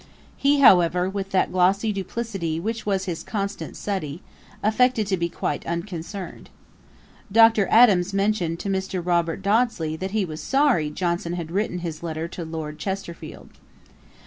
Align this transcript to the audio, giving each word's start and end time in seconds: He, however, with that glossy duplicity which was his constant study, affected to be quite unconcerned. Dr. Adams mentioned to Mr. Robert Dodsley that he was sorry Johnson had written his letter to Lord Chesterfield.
He, 0.35 0.61
however, 0.61 1.07
with 1.07 1.29
that 1.29 1.51
glossy 1.51 1.93
duplicity 1.93 2.59
which 2.59 2.87
was 2.87 3.05
his 3.05 3.21
constant 3.21 3.77
study, 3.77 4.23
affected 4.63 5.05
to 5.05 5.15
be 5.15 5.29
quite 5.29 5.63
unconcerned. 5.67 6.49
Dr. 7.31 7.67
Adams 7.69 8.11
mentioned 8.11 8.57
to 8.61 8.69
Mr. 8.69 9.05
Robert 9.05 9.43
Dodsley 9.43 9.95
that 9.99 10.09
he 10.09 10.25
was 10.25 10.41
sorry 10.41 10.89
Johnson 10.89 11.33
had 11.33 11.51
written 11.51 11.77
his 11.85 12.01
letter 12.01 12.27
to 12.29 12.43
Lord 12.43 12.79
Chesterfield. 12.79 13.51